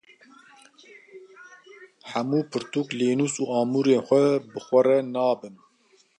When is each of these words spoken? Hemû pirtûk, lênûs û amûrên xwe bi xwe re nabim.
Hemû 2.09 2.39
pirtûk, 2.51 2.87
lênûs 2.99 3.33
û 3.41 3.43
amûrên 3.59 4.01
xwe 4.07 4.25
bi 4.51 4.59
xwe 4.65 4.79
re 4.87 4.99
nabim. 5.13 5.55